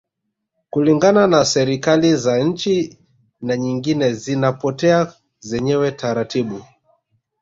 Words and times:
Kulingana 0.69 1.27
na 1.27 1.45
serikali 1.45 2.15
za 2.15 2.39
nchi 2.39 2.99
na 3.41 3.57
nyingine 3.57 4.13
zinapotea 4.13 5.13
zenyewe 5.39 5.91
taratibu 5.91 6.61